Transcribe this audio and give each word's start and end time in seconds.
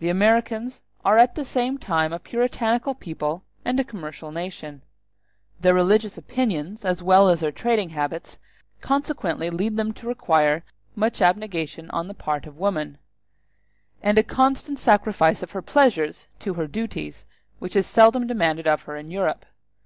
The 0.00 0.10
Americans 0.10 0.82
are 1.02 1.16
at 1.16 1.34
the 1.34 1.46
same 1.46 1.78
time 1.78 2.12
a 2.12 2.18
puritanical 2.18 2.94
people 2.94 3.42
and 3.64 3.80
a 3.80 3.84
commercial 3.84 4.30
nation: 4.30 4.82
their 5.58 5.72
religious 5.72 6.18
opinions, 6.18 6.84
as 6.84 7.02
well 7.02 7.30
as 7.30 7.40
their 7.40 7.50
trading 7.50 7.88
habits, 7.88 8.38
consequently 8.82 9.48
lead 9.48 9.78
them 9.78 9.92
to 9.94 10.06
require 10.06 10.62
much 10.94 11.22
abnegation 11.22 11.88
on 11.90 12.06
the 12.06 12.12
part 12.12 12.44
of 12.46 12.58
woman, 12.58 12.98
and 14.02 14.18
a 14.18 14.22
constant 14.22 14.78
sacrifice 14.78 15.42
of 15.42 15.52
her 15.52 15.62
pleasures 15.62 16.28
to 16.40 16.52
her 16.52 16.66
duties 16.66 17.24
which 17.60 17.74
is 17.74 17.86
seldom 17.86 18.26
demanded 18.26 18.66
of 18.66 18.82
her 18.82 18.94
in 18.94 19.10
Europe. 19.10 19.46